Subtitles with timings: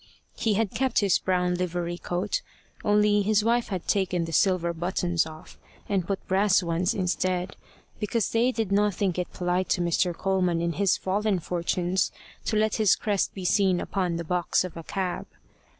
[0.35, 2.41] He had kept his brown livery coat,
[2.83, 7.55] only his wife had taken the silver buttons off and put brass ones instead,
[7.99, 10.11] because they did not think it polite to Mr.
[10.17, 12.11] Coleman in his fallen fortunes
[12.45, 15.27] to let his crest be seen upon the box of a cab.